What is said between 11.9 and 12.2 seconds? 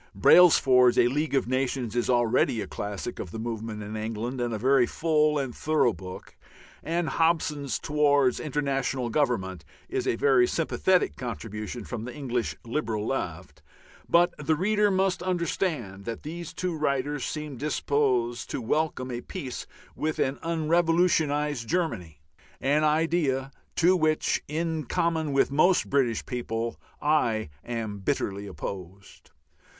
the